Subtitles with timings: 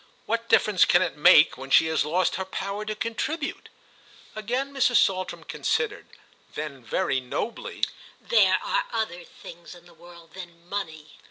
[0.25, 3.69] What difference can it make when she has lost her power to contribute?"
[4.35, 4.95] Again Mrs.
[4.95, 6.07] Saltram considered;
[6.55, 7.83] then very nobly:
[8.19, 11.17] "There are other things in the world than money."